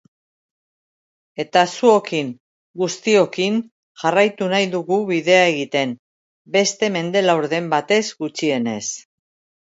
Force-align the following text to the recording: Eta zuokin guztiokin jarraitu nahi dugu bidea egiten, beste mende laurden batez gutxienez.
Eta 1.41 1.61
zuokin 1.73 2.29
guztiokin 2.83 3.59
jarraitu 4.03 4.47
nahi 4.53 4.69
dugu 4.71 4.97
bidea 5.09 5.43
egiten, 5.51 5.93
beste 6.55 6.89
mende 6.95 7.23
laurden 7.27 7.69
batez 7.75 8.01
gutxienez. 8.25 8.79